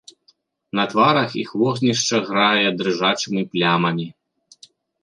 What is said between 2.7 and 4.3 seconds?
дрыжачымі плямамі.